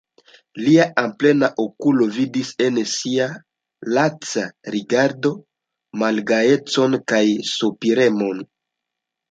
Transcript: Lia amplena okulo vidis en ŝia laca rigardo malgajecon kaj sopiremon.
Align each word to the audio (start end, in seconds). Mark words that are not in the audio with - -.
Lia 0.67 0.85
amplena 1.01 1.49
okulo 1.63 2.07
vidis 2.15 2.49
en 2.67 2.81
ŝia 2.93 3.29
laca 3.99 4.47
rigardo 4.77 5.35
malgajecon 6.05 7.01
kaj 7.13 7.25
sopiremon. 7.55 8.45